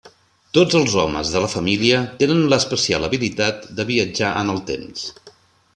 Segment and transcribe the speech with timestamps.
[0.57, 5.05] Tots els homes de la família tenen l'especial habilitat de viatjar en el temps.